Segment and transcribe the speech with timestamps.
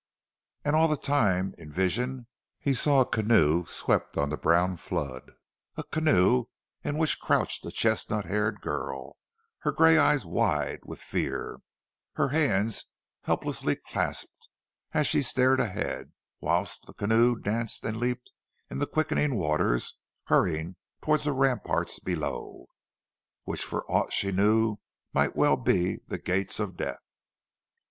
[0.65, 2.25] And all the time, in vision,
[2.57, 5.33] he saw a canoe swept on the brown flood,
[5.77, 6.45] a canoe
[6.83, 9.15] in which crouched a chestnut haired girl,
[9.59, 11.59] her grey eyes wide with fear;
[12.13, 12.85] her hands
[13.25, 14.49] helplessly clasped,
[14.91, 18.31] as she stared ahead, whilst the canoe danced and leaped
[18.71, 22.65] in the quickening waters hurrying towards the ramparts below,
[23.43, 24.77] which for aught she knew
[25.13, 27.03] might well be the gates of death.